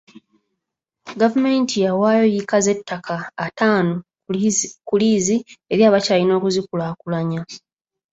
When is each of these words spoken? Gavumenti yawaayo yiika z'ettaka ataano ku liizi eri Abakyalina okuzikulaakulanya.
Gavumenti 1.21 1.75
yawaayo 1.85 2.23
yiika 2.33 2.57
z'ettaka 2.65 3.15
ataano 3.45 3.95
ku 4.87 4.93
liizi 4.99 5.37
eri 5.71 5.83
Abakyalina 5.89 6.33
okuzikulaakulanya. 6.35 7.41